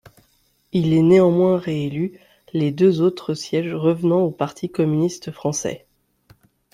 [0.71, 2.19] Il est néanmoins réélu,
[2.53, 5.85] les deux autres sièges revenant au Parti communiste français.